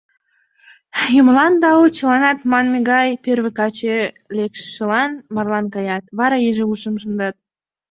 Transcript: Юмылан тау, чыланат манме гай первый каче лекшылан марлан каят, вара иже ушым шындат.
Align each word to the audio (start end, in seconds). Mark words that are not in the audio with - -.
Юмылан 1.19 1.53
тау, 1.61 1.83
чыланат 1.97 2.39
манме 2.51 2.77
гай 2.91 3.09
первый 3.25 3.53
каче 3.59 3.95
лекшылан 4.37 5.11
марлан 5.35 5.65
каят, 5.73 6.03
вара 6.17 6.37
иже 6.47 6.63
ушым 6.73 6.95
шындат. 7.01 7.35